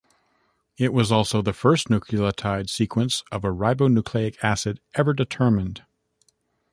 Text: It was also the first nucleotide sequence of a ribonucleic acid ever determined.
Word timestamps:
It 0.79 0.93
was 0.93 1.11
also 1.11 1.43
the 1.43 1.53
first 1.53 1.87
nucleotide 1.89 2.71
sequence 2.71 3.23
of 3.31 3.43
a 3.45 3.49
ribonucleic 3.49 4.35
acid 4.41 4.79
ever 4.95 5.13
determined. 5.13 5.83